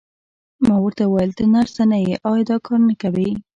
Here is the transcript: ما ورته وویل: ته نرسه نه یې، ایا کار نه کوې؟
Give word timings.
ما 0.65 0.75
ورته 0.83 1.03
وویل: 1.05 1.31
ته 1.37 1.43
نرسه 1.53 1.83
نه 1.91 1.97
یې، 2.05 2.15
ایا 2.31 2.57
کار 2.65 2.79
نه 2.87 2.93
کوې؟ 3.01 3.29